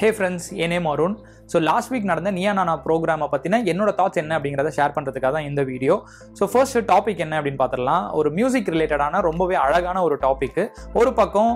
[0.00, 1.14] ஹே friends என் name Arun.
[1.52, 5.46] So last week நடந்த நியா நானா ப்ரோக்ராமை பற்றின என்னோட தாட்ஸ் என்ன அப்படிங்கிறத ஷேர் பண்ணுறதுக்காக தான்
[5.48, 5.94] இந்த வீடியோ
[6.38, 8.04] ஸோ ஃபர்ஸ்ட் டாபிக் என்ன அப்படின்னு பார்த்துடலாம்.
[8.18, 10.60] ஒரு மியூசிக் ரிலேட்டடான ரொம்பவே அழகான ஒரு டாபிக்
[11.00, 11.50] ஒரு பக்கம்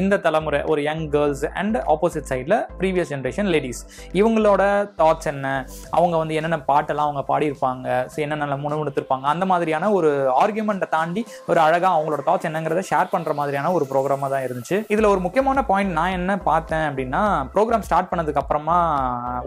[0.00, 3.80] இந்த தலைமுறை ஒரு யங் கேர்ள்ஸ் அண்ட் ஆப்போசிட் சைடில் ப்ரீவியஸ் ஜென்ரேஷன் லேடிஸ்
[4.20, 4.62] இவங்களோட
[5.00, 5.50] தாட்ஸ் என்ன?
[5.98, 7.98] அவங்க வந்து என்னென்ன பாட்டெல்லாம் அவங்க பாடியிருப்பாங்க?
[8.14, 9.26] ஸோ என்னென்ன முணுமுணுத்திருப்பாங்க?
[9.34, 10.12] அந்த மாதிரியான ஒரு
[10.44, 14.78] ஆர்குமெண்ட்டை தாண்டி ஒரு அழகாக அவங்களோட தாட்ஸ் என்னங்கிறத ஷேர் பண்ணுற மாதிரியான ஒரு ப்ரோக்ராமாக தான் இருந்துச்சு.
[14.96, 17.24] இதில் ஒரு முக்கியமான பாயிண்ட் நான் என்ன பார்த்தேன் அப்படின்னா
[17.56, 18.76] ப்ரோக்ராம் ஸ்டார்ட் பண்ணதுக்கு அப்புறமா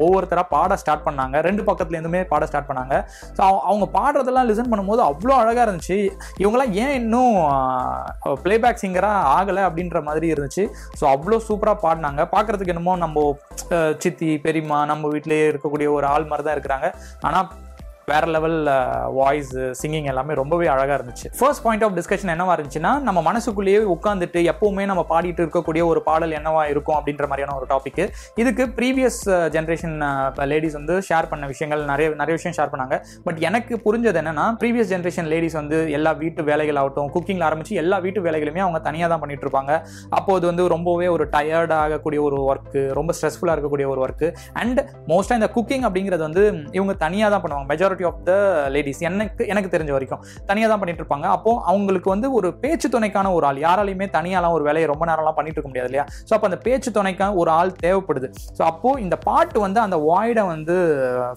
[0.06, 1.36] ஒவ்வொருத்தராக பாட ஸ்டார்ட் பண்ணாங்க.
[1.48, 2.96] ரெண்டு பக்கத்துலேருந்துமே பாட ஸ்டார்ட் பண்ணாங்க.
[3.38, 6.00] ஸோ அவங்க பாடுறதெல்லாம் லிசன் பண்ணும்போது அவ்வளோ அழகாக இருந்துச்சு.
[6.44, 7.36] இவங்கெல்லாம் ஏன் இன்னும்
[8.46, 10.66] பிளேபேக் சிங்கராக ஆகலை அப்படின்ற மாதிரி இருந்துச்சு.
[11.02, 12.24] ஸோ அவ்வளோ சூப்பராக பாடினாங்க.
[12.36, 13.28] பார்க்குறதுக்கு என்னமோ நம்ம
[14.06, 16.90] சித்தி பெரியம்மா நம்ம வீட்டிலேயே இருக்கக்கூடிய ஒரு ஆள் மாதிரி தான் இருக்கிறாங்க.
[17.28, 17.48] ஆனால்
[18.10, 18.58] வேற லெவல்
[19.20, 21.28] வாய்ஸ் சிங்கிங் எல்லாமே ரொம்பவே அழகாக இருந்துச்சு.
[21.40, 26.36] ஃபர்ஸ்ட் பாயிண்ட் ஆஃப் டிஸ்கஷன் என்னவா இருந்துச்சுன்னா நம்ம மனசுக்குள்ளேயே உட்காந்துட்டு எப்பவுமே நம்ம பாடிட்டு இருக்கக்கூடிய ஒரு பாடல்
[26.40, 28.02] என்னவா இருக்கும் அப்படின்ற மாதிரியான ஒரு டாபிக்
[28.42, 29.22] இதுக்கு ப்ரீவியஸ்
[29.56, 29.96] ஜென்ரேஷன்
[30.52, 32.98] லேடிஸ் வந்து ஷேர் பண்ண விஷயங்கள் நிறைய நிறைய விஷயம் ஷேர் பண்ணாங்க.
[33.28, 38.00] பட் எனக்கு புரிஞ்சது என்னன்னா ப்ரீவியஸ் ஜென்ரேஷன் லேடிஸ் வந்து எல்லா வீட்டு வேலைகள் ஆகட்டும் குக்கிங்ல ஆரம்பிச்சு எல்லா
[38.06, 39.72] வீட்டு வேலைகளுமே அவங்க தனியாக தான் பண்ணிட்டு இருப்பாங்க.
[40.20, 44.30] அப்போ அது வந்து ரொம்பவே ஒரு டயர்ட் ஆகக்கூடிய ஒரு ஒர்க்கு ரொம்ப ஸ்ட்ரெஸ்ஃபுல்லாக இருக்கக்கூடிய ஒரு ஒர்க்கு
[44.64, 44.80] அண்ட்
[45.12, 46.46] மோஸ்ட்டாக இந்த குக்கிங் அப்படிங்கிறது வந்து
[46.80, 47.68] இவங்க தனியாக தான் பண்ணுவாங்க.
[47.74, 48.34] மெஜாரிட்டி ஆஃப் த
[48.76, 50.22] லேடிஸ் எனக்கு எனக்கு தெரிஞ்ச வரைக்கும்.
[50.50, 51.28] தனியாக தான் பண்ணிட்டு இருப்பாங்க.
[51.36, 53.60] அப்போ அவங்களுக்கு வந்து ஒரு பேச்சு துணைக்கான ஒரு ஆள்.
[53.66, 56.06] யாராலையுமே தனியாலாம் ஒரு வேலையை ரொம்ப நேரம்லாம் பண்ணிட்டு இருக்க முடியாது இல்லையா?
[56.28, 58.30] ஸோ அப்போ அந்த பேச்சு துணைக்கான ஒரு ஆள் தேவைப்படுது.
[58.58, 60.76] ஸோ அப்போ இந்த பாட்டு வந்து அந்த வாய்டை வந்து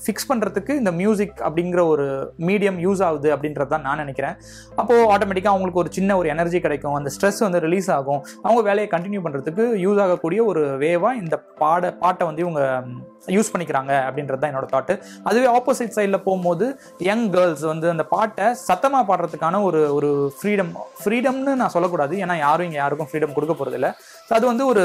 [0.04, 2.06] ஃபிக்ஸ் பண்ணுறதுக்கு இந்த மியூசிக் அப்படிங்கிற ஒரு
[2.48, 4.36] மீடியம் யூஸ் ஆகுது அப்படின்றது தான் நான் நினைக்கிறேன்.
[4.80, 6.96] அப்போ ஆட்டோமேட்டிக்காக அவங்களுக்கு ஒரு சின்ன ஒரு எனர்ஜி கிடைக்கும்.
[7.00, 8.20] அந்த ஸ்ட்ரெஸ் வந்து ரிலீஸ் ஆகும்.
[8.46, 12.62] அவங்க வேலையை கண்டினியூ பண்ணுறதுக்கு யூஸ் ஆகக்கூடிய ஒரு வேவாக இந்த பாட பாட்டை வந்து இவங்க
[13.36, 14.94] யூஸ் பண்ணிக்கிறாங்க அப்படின்றது தான் என்னோட தாட்டு
[15.28, 16.66] அதுவே ஆப்போசிட் சைடில் போகும்போது
[17.08, 22.14] யங் கேர்ள்ஸ் வந்து அந்த பாட்டை சத்தமாக பாடுறதுக்கான ஒரு ஒரு ஃப்ரீடம் ஃப்ரீடம்னு நான் சொல்லக்கூடாது.
[22.24, 23.90] ஏன்னா யாரும் இங்கே யாருக்கும் ஃப்ரீடம் கொடுக்க போகிறதில்ல
[24.28, 24.82] ஸோ அது வந்து ஒரு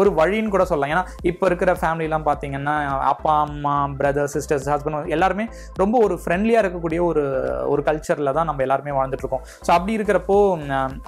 [0.00, 0.92] ஒரு வழின்னு கூட சொல்லலாம்.
[0.94, 2.74] ஏன்னா இப்போ இருக்கிற ஃபேமிலிலாம் பார்த்தீங்கன்னா
[3.12, 5.46] அப்பா அம்மா பிரதர் சிஸ்டர்ஸ் ஹஸ்பண்ட் எல்லாருமே
[5.82, 7.24] ரொம்ப ஒரு ஃப்ரெண்ட்லியாக இருக்கக்கூடிய ஒரு
[7.74, 10.38] ஒரு கல்ச்சரில் தான் நம்ம எல்லாருமே வாழ்ந்துட்டு இருக்கோம் ஸோ அப்படி இருக்கிறப்போ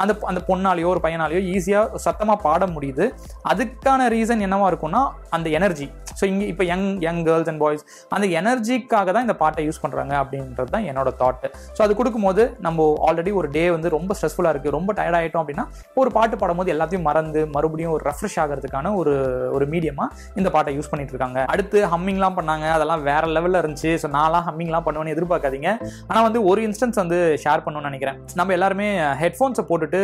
[0.03, 3.07] அந்த அந்த பொண்ணாலேயோ ஒரு பையனாலேயோ ஈஸியாக சத்தமாக பாட முடியுது.
[3.53, 5.03] அதுக்கான ரீசன் என்னவாக இருக்கும்னா
[5.37, 7.85] அந்த எனர்ஜி ஸோ இங்கே இப்போ young young girls and boys
[8.17, 12.89] அந்த எனர்ஜிக்காக தான் இந்த பாட்டை யூஸ் பண்ணுறாங்க அப்படின்றது தான் என்னோட தாட்டு ஸோ அது கொடுக்கும்போது நம்ம
[13.09, 15.67] ஆல்ரெடி ஒரு டே வந்து ரொம்ப ஸ்ட்ரெஸ்ஃபுல்லாக இருக்குது ரொம்ப டயர்ட் ஆகிட்டோம் அப்படின்னா
[16.03, 19.15] ஒரு பாட்டு பாடும்போது எல்லாத்தையும் மறந்து மறுபடியும் ஒரு ரெஃப்ரெஷ் ஆகிறதுக்கான ஒரு
[19.57, 21.39] ஒரு மீடியமாக இந்த பாட்டை யூஸ் பண்ணிட்டு இருக்காங்க.
[21.53, 23.91] அடுத்து ஹம்மிங்லாம் பண்ணாங்க அதெல்லாம் வேற லெவலில் இருந்துச்சு.
[24.03, 25.71] ஸோ நான்லாம் ஹம்மிங்லாம் பண்ணுவேன்னு எதிர்பார்க்காதீங்க.
[26.11, 28.19] ஆனால் வந்து ஒரு இன்ஸ்டன்ஸ் வந்து ஷேர் பண்ணணும்னு நினைக்கிறேன்.
[28.41, 28.87] நம்ம எல்லாருமே
[29.23, 30.01] ஹெட்ஃபோன்ஸை போட்டுட்டு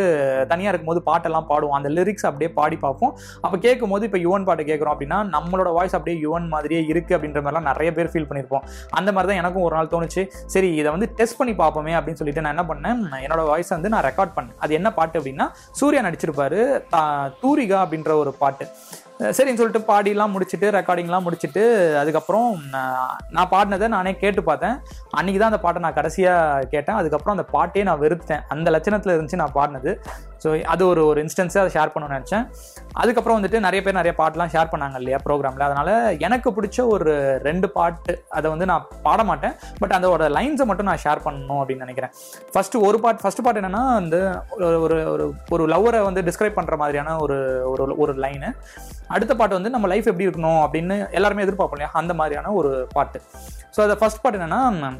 [0.51, 1.77] தனியாக இருக்கும்போது பாட்டெல்லாம் பாடுவோம்.
[1.79, 3.13] அந்த லிரிக்ஸ் அப்படியே பாடி பார்ப்போம்.
[3.45, 7.39] அப்போ கேட்கும் போது இப்போ யுவன் பாட்டு கேட்குறோம் அப்படின்னா நம்மளோட வாய்ஸ் அப்படியே யுவன் மாதிரியே இருக்குது அப்படின்ற
[7.43, 8.65] மாதிரிலாம் நிறைய பேர் ஃபீல் பண்ணியிருப்போம்
[8.97, 10.21] அந்த மாதிரி தான் எனக்கும் ஒரு நாள் தோணுச்சு.
[10.53, 14.05] சரி இதை வந்து டெஸ்ட் பண்ணி பார்ப்போமே அப்படின்னு சொல்லிட்டு நான் என்ன பண்ணேன் என்னோட வாய்ஸ் வந்து நான்
[14.09, 14.57] ரெக்கார்ட் பண்ணேன்.
[14.65, 15.47] அது என்ன பாட்டு அப்படின்னா
[15.79, 16.59] சூர்யா நடிச்சிருப்பாரு
[17.41, 18.67] தூரிகா அப்படின்ற ஒரு பாட்டு.
[19.37, 21.63] சரின்னு சொல்லிட்டு பாடிலாம் முடிச்சுட்டு ரெக்கார்டிங்லாம் முடிச்சுட்டு
[22.01, 24.77] அதுக்கப்புறம் நான் நான் பாடினதை நானே கேட்டு பார்த்தேன்.
[25.17, 26.97] அன்றைக்கி தான் அந்த பாட்டை நான் கடைசியாக கேட்டேன்.
[27.01, 29.93] அதுக்கப்புறம் அந்த பாட்டே நான் வெறுத்தேன் அந்த லட்சணத்தில் இருந்துச்சு நான் பாடினது.
[30.45, 32.45] ஸோ அது ஒரு ஒரு இன்ஸ்டன்ஸை அதை ஷேர் பண்ணணும்னு நினச்சேன்.
[33.01, 35.93] அதுக்கப்புறம் வந்துட்டு நிறைய பேர் நிறைய பாட்டெலாம் ஷேர் பண்ணாங்க இல்லையா ப்ரோக்ராமில் அதனால்
[36.27, 37.13] எனக்கு பிடிச்ச ஒரு
[37.47, 39.55] ரெண்டு பாட்டு அதை வந்து நான் பாட மாட்டேன்.
[39.81, 42.13] பட் அதோட லைன்ஸை மட்டும் நான் ஷேர் பண்ணணும் அப்படின்னு நினைக்கிறேன்.
[42.53, 44.19] ஃபஸ்ட்டு ஒரு பாட் ஃபர்ஸ்ட் பாட்டு என்னன்னா வந்து
[44.57, 47.37] ஒரு ஒரு ஒரு ஒரு லவ்வரை வந்து டிஸ்கிரைப் பண்ணுற மாதிரியான ஒரு
[47.73, 48.51] ஒரு ஒரு லைனு
[49.15, 53.19] அடுத்த பாட்டு வந்து நம்ம லைஃப் எப்படி இருக்கணும் அப்படின்னு எல்லாருமே எதிர்பார்ப்போம் இல்லையா அந்த மாதிரியான ஒரு பாட்டு.
[53.75, 54.91] ஸோ அதை ஃபர்ஸ்ட் பாட்டு என்னன்னா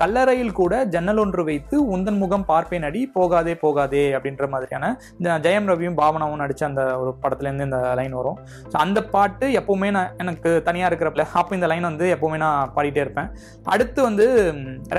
[0.00, 5.68] கல்லறையில் கூட ஜன்னல் ஒன்று வைத்து உந்தன் முகம் பார்ப்பேன் அடி போகாதே போகாதே அப்படின்ற மாதிரியான இந்த ஜெயம்
[5.70, 8.38] ரவியும் பாவனாவும் நடித்த அந்த ஒரு படத்துலேருந்து இந்த லைன் வரும்.
[8.72, 13.02] ஸோ அந்த பாட்டு எப்போவுமே நான் எனக்கு தனியாக இருக்கிறப்பல அப்போ இந்த லைன் வந்து எப்போவுமே நான் பாடிட்டே
[13.06, 13.30] இருப்பேன்.
[13.74, 14.26] அடுத்து வந்து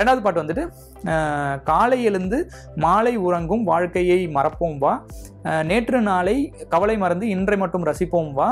[0.00, 0.66] ரெண்டாவது பாட்டு வந்துட்டு
[1.70, 2.38] காலை எழுந்து
[2.84, 4.92] மாலை உறங்கும் வாழ்க்கையை மறப்போம் வா.
[5.68, 6.34] நேற்று நாளை
[6.72, 8.48] கவலை மறந்து இன்றை மட்டும் ரசிப்போம் வா.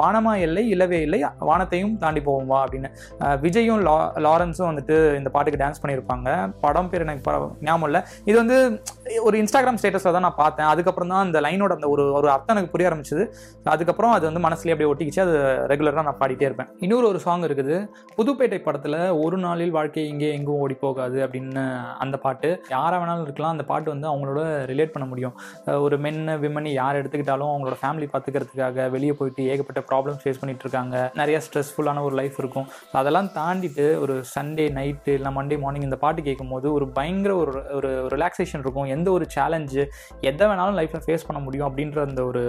[0.00, 1.20] வானமா இல்லை இல்லவே இல்லை
[1.50, 2.88] வானத்தையும் தாண்டி போவோம் வா அப்படின்னு.
[3.44, 6.28] விஜயும் விஜயும் லா லாரன்ஸும் வந்துட்டு இந்த பாட்டுக்கு டான்ஸ் பண்ணியிருப்பாங்க.
[6.64, 7.22] படம் பேர் எனக்கு
[7.66, 8.00] ஞாபகம் இல்லை.
[8.30, 8.56] இது வந்து
[9.26, 10.68] ஒரு இன்ஸ்டாகிராம் ஸ்டேட்டஸில் தான் நான் பார்த்தேன்.
[10.72, 13.24] அதுக்கப்புறம் தான் அந்த லைனோட அந்த ஒரு ஒரு அர்த்தம் எனக்கு புரிய ஆரம்பிச்சது.
[13.74, 15.22] அதுக்கப்புறம் அது வந்து மனசுலேயே அப்படியே ஒட்டிக்கிச்சு.
[15.26, 15.34] அது
[15.72, 16.70] ரெகுலராக நான் பாடிட்டே இருப்பேன்.
[16.86, 17.76] இன்னொரு ஒரு சாங் இருக்குது.
[18.18, 21.64] புதுப்பேட்டை படத்தில் ஒரு நாளில் வாழ்க்கை இங்கே எங்கும் ஓடி போகாது அப்படின்னு
[22.04, 22.50] அந்த பாட்டு.
[22.74, 23.54] யாராக வேணாலும் இருக்கலாம்.
[23.56, 24.42] அந்த பாட்டு வந்து அவங்களோட
[24.72, 25.36] ரிலேட் பண்ண முடியும்.
[25.86, 30.96] ஒரு மென் விமன் யார் எடுத்துக்கிட்டாலும் அவங்களோட ஃபேமிலி பார்த்துக்கிறதுக்காக வெளியே போயிட்டு ஏகப்பட்ட ப்ராப்ளம்ஸ் ஃபேஸ் பண்ணிட்டு இருக்காங்க.
[31.22, 32.68] நிறைய ஸ்ட்ரெஸ்ஃபுல்லான ஒரு லைஃப் இருக்கும்.
[33.00, 37.52] அதெல்லாம் தாண்டி தாண்டிட்டு ஒரு சண்டே நைட்டு இல்லை மண்டே மார்னிங் இந்த பாட்டு கேட்கும்போது ஒரு பயங்கர ஒரு
[37.78, 38.86] ஒரு ரிலாக்ஸேஷன் இருக்கும்.
[38.94, 39.82] எந்த ஒரு சேலஞ்சு
[40.28, 42.42] எதை வேணாலும் லைஃப்பில் ஃபேஸ் பண்ண முடியும் அப்படின்ற அந்த ஒரு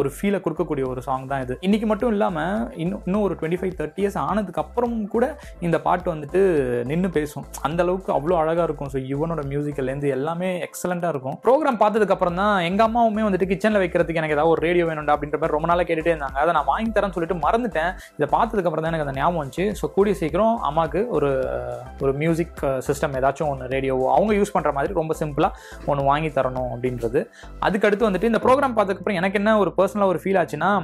[0.00, 1.54] ஒரு ஃபீலை கொடுக்கக்கூடிய ஒரு சாங் தான் இது.
[1.66, 5.26] இன்றைக்கி மட்டும் இல்லாமல் இன்னும் இன்னும் ஒரு டுவெண்ட்டி ஃபைவ் தேர்ட்டி இயர்ஸ் ஆனதுக்கு அப்புறமும் கூட
[5.66, 6.40] இந்த பாட்டு வந்துட்டு
[6.92, 7.46] நின்று பேசும்.
[7.68, 8.90] அந்த அளவுக்கு அவ்வளோ அழகாக இருக்கும்.
[8.94, 11.38] ஸோ யுவனோட மியூசிக்கல்லேருந்து எல்லாமே எக்ஸலண்ட்டாக இருக்கும்.
[11.46, 15.38] ப்ரோக்ராம் பார்த்ததுக்கு அப்புறம் தான் எங்கள் அம்மாவுமே வந்துட்டு கிச்சனில் வைக்கிறதுக்கு எனக்கு ஏதாவது ஒரு ரேடியோ வேணும்டா அப்படின்ற
[15.42, 16.40] மாதிரி ரொம்ப நாளாக கேட்டுகிட்டே இருந்தாங்க.
[16.44, 17.92] அதை நான் வாங்கி தரேன்னு சொல்லிட்டு மறந்துட்டேன்.
[18.18, 19.66] இதை பார்த்ததுக்கு அப்புறம் தான் எனக்கு அந்த ஞாபகம் வந்துச்சு.
[19.80, 21.48] ஸோ கூடிய சீக்கிரம் அம்மாவுக்கு ஒரு
[22.00, 25.50] ஒரு மியூசிக் சிஸ்டம் ஏதாச்சும் ஒன்று ரேடியோவோ அவங்க யூஸ் பண்ணுற மாதிரி ரொம்ப சிம்பிளாக
[25.86, 27.26] ஒன்று வாங்கி தரணும் அப்படின்றது.
[27.60, 30.82] அதுக்கடுத்து வந்துட்டு இந்த ப்ரோக்ராம் பார்த்ததுக்கப்புறம் எனக்கு என்ன ஒரு பர்சனலாக ஒரு ஃபீல் ஆச்சுன்னா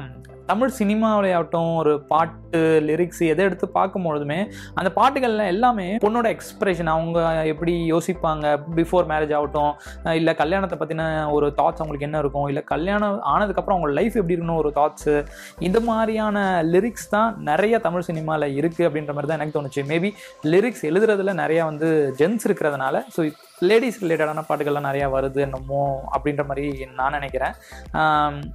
[0.50, 4.38] தமிழ் சினிமாவிலையாகட்டும் ஒரு பாட்டு லிரிக்ஸ் எதை எடுத்து பார்க்கும்பொழுதுமே
[4.74, 9.72] அந்த பாட்டுகள்லாம் எல்லாமே பொண்ணோட எக்ஸ்பிரஷன் அவங்க எப்படி யோசிப்பாங்க பிஃபோர் மேரேஜ் ஆகட்டும்
[10.14, 14.56] இல்லை கல்யாணத்தை பற்றின ஒரு தாட்ஸ் அவங்களுக்கு என்ன இருக்கும் இல்லை கல்யாணம் ஆனதுக்கப்புறம் அவங்க லைஃப் எப்படி இருக்கணும்
[14.56, 15.14] ஒரு தாட்ஸு
[15.58, 16.38] இந்த மாதிரியான
[16.72, 19.84] லிரிக்ஸ் தான் நிறைய தமிழ் சினிமாவில் இருக்குது அப்படின்ற மாதிரி தான் எனக்கு தோணுச்சு.
[19.88, 20.10] மேபி
[20.46, 21.88] லிரிக்ஸ் எழுதுறதுல நிறையா வந்து
[22.18, 23.20] ஜென்ஸ் இருக்கிறதுனால ஸோ
[23.68, 25.82] லேடிஸ் ரிலேட்டடான பாட்டுகள்லாம் நிறையா வருது என்னமோ
[26.16, 26.66] அப்படின்ற மாதிரி
[26.98, 27.54] நான் நினைக்கிறேன்.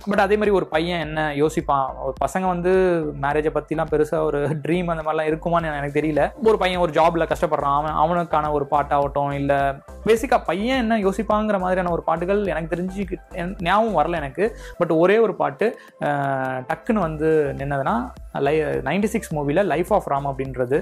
[0.10, 1.88] பட் அதே மாதிரி ஒரு பையன் என்ன யோசிப்பான்?
[2.06, 2.74] ஒரு பசங்க வந்து
[3.22, 6.24] மேரேஜை பற்றிலாம் பெருசாக ஒரு ட்ரீம் அந்த மாதிரிலாம் இருக்குமான்னு எனக்கு தெரியல.
[6.50, 7.78] ஒரு பையன் ஒரு ஜாபில் கஷ்டப்படுறான்.
[7.82, 9.60] அவன் அவனுக்கான ஒரு பாட்டாகட்டும் இல்லை
[10.08, 13.04] பேசிக்காக பையன் என்ன யோசிப்பாங்கிற மாதிரியான ஒரு பாட்டுகள் எனக்கு தெரிஞ்சு
[13.68, 14.46] ஞாபகம் வரல எனக்கு.
[14.80, 15.68] பட் ஒரே ஒரு பாட்டு
[16.70, 17.30] டக்குன்னு வந்து
[17.60, 17.96] நின்னதுன்னா
[18.46, 18.54] லை
[18.88, 20.78] நைன்டி சிக்ஸ் மூவியில் லைஃப் ஆஃப் ராம் அப்படின்றது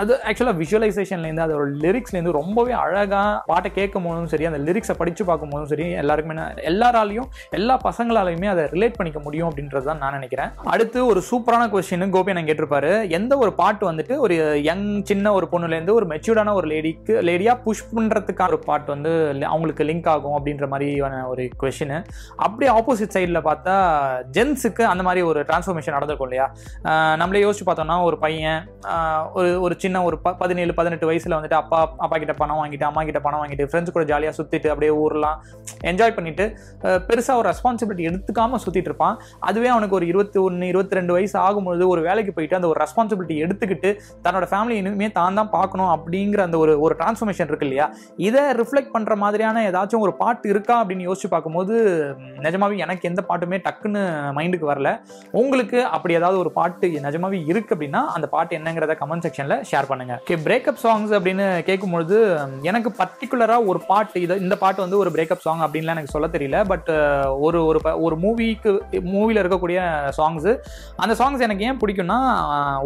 [0.00, 5.52] அது ஆக்சுவலாக விஷுவலைசேஷன்லேருந்து அதோட லிரிக்ஸ்லேருந்து ரொம்பவே அழகாக பாட்டை கேட்கும் போதும் சரி அந்த லிரிக்ஸை படித்து பார்க்கும்
[5.54, 10.50] போதும் சரி எல்லாருக்குமே எல்லாராலையும் எல்லா பசங்களாலையுமே அதை ரிலேட் பண்ணிக்க முடியும் அப்படின்றது தான் நான் நினைக்கிறேன்.
[10.74, 12.92] அடுத்து ஒரு சூப்பரான கொஸ்டின் கோபி நான் கேட்டிருப்பாரு.
[13.18, 14.34] எந்த ஒரு பாட்டு வந்துட்டு ஒரு
[14.68, 17.84] யங் சின்ன ஒரு பொண்ணுலேருந்து ஒரு மெச்சூர்டான ஒரு லேடிக்கு லேடியாக புஷ்
[18.16, 19.10] பண்ணுறதுக்கான ஒரு பாட்டு வந்து
[19.50, 21.94] அவங்களுக்கு லிங்க் ஆகும் அப்படின்ற மாதிரியான ஒரு கொஷின்
[22.44, 23.74] அப்படியே ஆப்போசிட் சைடில் பார்த்தா
[24.36, 26.46] ஜென்ஸுக்கு அந்த மாதிரி ஒரு டிரான்ஸ்ஃபர்மேஷன் நடந்திருக்கும் இல்லையா?
[27.20, 28.60] நம்மளே யோசிச்சு பார்த்தோம்னா ஒரு பையன்
[29.38, 33.02] ஒரு ஒரு சின்ன ஒரு ப பதினேழு பதினெட்டு வயசில் வந்துட்டு அப்பா அப்பா கிட்ட பணம் வாங்கிட்டு அம்மா
[33.08, 35.38] கிட்ட பணம் வாங்கிட்டு ஃப்ரெண்ட்ஸ் கூட ஜாலியாக சுற்றிட்டு அப்படியே ஊர்லாம்
[35.90, 36.44] என்ஜாய் பண்ணிட்டு
[37.08, 39.16] பெருசாக ஒரு ரெஸ்பான்சிபிலிட்டி எடுத்துக்காமல் சுற்றிட்டு இருப்பான்.
[39.40, 43.36] அதுவே அவனுக்கு ஒரு இருபத்தி ஒன்று இருபத்தி ரெண்டு வயசு ஆகும்பொழுது ஒரு வேலைக்கு போயிட்டு அந்த ஒரு ரெஸ்பான்சிபிலிட்டி
[43.44, 43.90] எடுத்துக்கிட்டு
[44.24, 47.86] தன்னோட ஃபேமிலி இனிமே தான் தான் பார்க்கணும் அப்படிங்கிற அந்த ஒரு ஒரு டிரான்ஸ்ஃபர்மேஷன் இருக்கு இல்லையா?
[48.28, 51.74] இதை ரிஃப்ளெக்ட் பண்ணுற மாதிரியான ஏதாச்சும் ஒரு பாட்டு இருக்கா அப்படின்னு யோசிச்சு பார்க்கும்போது
[52.46, 54.02] நிஜமாவே எனக்கு எந்த பாட்டுமே டக்குன்னு
[54.38, 54.90] மைண்டுக்கு வரல.
[55.40, 60.14] உங்களுக்கு அப்படி ஏதாவது ஒரு பாட்டு நிஜமாவே இருக்கு அப்படின்னா அந்த பாட்டு என்னங்கிறத கமெண்ட் செக்ஷனில் ஷேர் பண்ணுங்க.
[60.24, 62.18] ஓகே பிரேக்கப் சாங்ஸ் அப்படின்னு கேட்கும்பொழுது
[62.70, 66.60] எனக்கு பர்டிகுலராக ஒரு பாட்டு இதை இந்த பாட்டு வந்து ஒரு பிரேக்கப் சாங் அப்படின்லாம் எனக்கு சொல்ல தெரியல.
[66.72, 66.90] பட்
[67.46, 68.72] ஒரு ஒரு ஒரு மூவிக்கு
[69.12, 69.80] மூவியில் இருக்கக்கூடிய
[70.18, 70.52] சாங்ஸு
[71.04, 72.18] அந்த சாங்ஸ் எனக்கு ஏன் பிடிக்கும்னா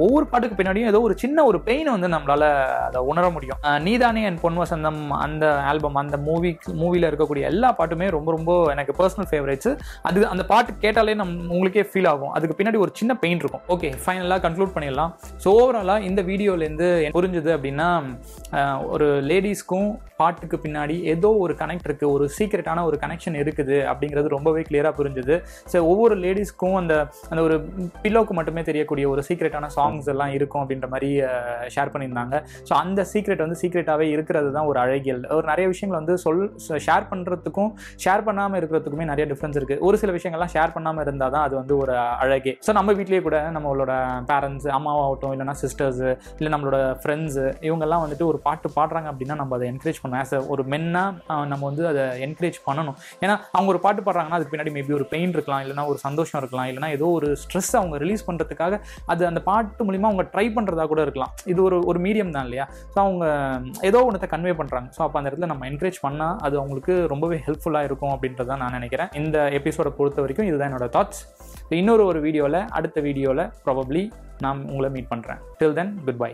[0.04, 2.48] ஒவ்வொரு பாட்டுக்கு பின்னாடியும் ஏதோ ஒரு சின்ன ஒரு பெயின் வந்து நம்மளால்
[2.86, 3.60] அதை உணர முடியும்.
[3.86, 8.94] நீதானே என் பொன் வசந்தம் அந்த ஆல்பம் அந்த மூவி மூவியில் இருக்கக்கூடிய எல்லா பாட்டுமே ரொம்ப ரொம்ப எனக்கு
[9.00, 9.70] பர்சனல் ஃபேவரேட்ஸ்
[10.08, 12.32] அது அந்த பாட்டு கேட்டாலே நம் உங்களுக்கே ஃபீல் ஆகும்.
[12.36, 13.64] அதுக்கு பின்னாடி ஒரு சின்ன பெயின் இருக்கும்.
[13.74, 15.12] ஓகே ஃபைனலாக கன்க்ளூட் பண்ணிடலாம்.
[15.44, 17.88] ஸோ ஓவராலாக இந்த வீடியோலேருந்து புரிஞ்சுது அப்படின்னா
[18.94, 19.90] ஒரு லேடிஸ்க்கும்
[20.20, 25.36] பாட்டுக்கு பின்னாடி ஏதோ ஒரு கனெக்ட் இருக்குது ஒரு சீக்ரெட்டான ஒரு கனெக்ஷன் இருக்குது அப்படிங்கிறது ரொம்பவே கிளியராக புரிஞ்சுது.
[25.72, 26.94] ஸோ ஒவ்வொரு லேடிஸ்க்கும் அந்த
[27.30, 27.56] அந்த ஒரு
[28.04, 31.10] பில்லோக்கு மட்டுமே தெரியக்கூடிய ஒரு சீக்ரெட்டான சாங்ஸ் எல்லாம் இருக்கும் அப்படின்ற மாதிரி
[31.74, 32.36] ஷேர் பண்ணியிருந்தாங்க.
[32.68, 35.22] ஸோ அந்த சீக்ரெட் வந்து சீக்ரெட்டாகவே இருக்கிறது தான் ஒரு அழகியல்.
[35.38, 36.42] ஒரு நிறைய விஷயங்கள் வந்து சொல்
[36.86, 37.70] ஷேர் பண்ணுறதுக்கும்
[38.04, 41.74] ஷேர் பண்ணாமல் இருக்கிறதுக்குமே நிறைய டிஃப்ரென்ஸ் இருக்குது ஒரு சில விஷயங்கள்லாம் ஷேர் பண்ணாமல் இருந்தால் தான் அது வந்து
[41.82, 41.94] ஒரு
[42.24, 42.54] அழகே.
[42.66, 43.92] ஸோ நம்ம வீட்லேயே கூட நம்மளோட
[44.30, 49.66] பேரண்ட்ஸ் அம்மாவாகட்டும் இல்லைனா சிஸ்டர்ஸு இல்லை நம்மளோட ஃப்ரெண்ட்ஸு இவங்கெல்லாம் வந்துட்டு ஒரு பாட்டு பாடுறாங்க அப்படின்னா நம்ம அதை
[49.72, 52.96] என்கரேஜ் பண்ணணும் ஆஸ் ஒரு மென்னாக நம்ம வந்து அதை என்கரேஜ் பண்ணணும்.
[53.24, 56.68] ஏன்னா அவங்க ஒரு பாட்டு பாடுறாங்கன்னா அதுக்கு பின்னாடி மேபி ஒரு பெயின் இருக்கலாம் இல்லைனா ஒரு சந்தோஷம் இருக்கலாம்
[56.70, 58.80] இல்லைனா ஏதோ ஒரு ஸ்ட்ரெஸ் அவங்க ரிலீஸ் பண்ணுறதுக்காக
[59.14, 61.32] அது அந்த பாட்டு மூலிமா அவங்க ட்ரை பண்ணுறதா கூட இருக்கலாம்.
[61.52, 62.66] இது ஒரு ஒரு மீடியம் தான் இல்லையா?
[62.94, 63.24] ஸோ அவங்க
[63.90, 67.88] ஏதோ ஒன்றத்தை கன்வே பண்ணுறாங்க ஸோ அப்போ அந்த இடத்துல நம்ம என்கரேஜ் பண்ணால் அது அவங்களுக்கு ரொம்பவே ஹெல்ப்ஃபுல்லாக
[67.90, 69.10] இருக்கும் அப்படின்றத நான் நினைக்கிறேன்.
[69.22, 71.22] இந்த எபிசோடை பொறுத்த வரைக்கும் இதுதான் என்னோட தாட்ஸ்
[71.80, 74.04] இன்னொரு ஒரு வீடியோவில் அடுத்த வீடியோவில் ப்ராபப்ளி
[74.46, 76.32] நான் உங்களை மீட் பண்ணுறேன் டில் தென் குட் பை